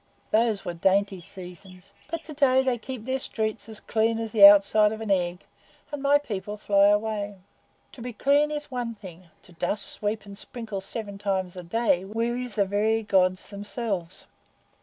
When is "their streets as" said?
3.05-3.79